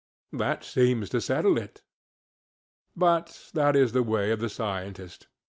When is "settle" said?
1.21-1.59